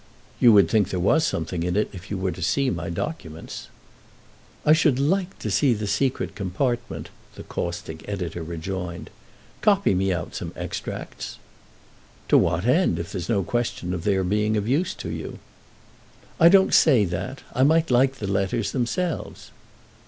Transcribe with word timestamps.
"You 0.39 0.51
would 0.53 0.67
think 0.67 0.89
there 0.89 0.99
was 0.99 1.23
something 1.23 1.61
in 1.61 1.75
it 1.75 1.87
if 1.93 2.09
you 2.09 2.17
were 2.17 2.31
to 2.31 2.41
see 2.41 2.71
my 2.71 2.89
documents." 2.89 3.67
"I 4.65 4.73
should 4.73 4.97
like 4.97 5.37
to 5.37 5.51
see 5.51 5.75
the 5.75 5.85
secret 5.85 6.33
compartment," 6.33 7.09
the 7.35 7.43
caustic 7.43 8.09
editor 8.09 8.41
rejoined. 8.41 9.11
"Copy 9.61 9.93
me 9.93 10.11
out 10.11 10.33
some 10.33 10.53
extracts." 10.55 11.37
"To 12.29 12.37
what 12.39 12.65
end, 12.65 12.97
if 12.97 13.11
there's 13.11 13.29
no 13.29 13.43
question 13.43 13.93
of 13.93 14.03
their 14.03 14.23
being 14.23 14.57
of 14.57 14.67
use 14.67 14.95
to 14.95 15.09
you?" 15.11 15.37
"I 16.39 16.49
don't 16.49 16.73
say 16.73 17.05
that—I 17.05 17.61
might 17.61 17.91
like 17.91 18.15
the 18.15 18.25
letters 18.25 18.71
themselves." 18.71 19.51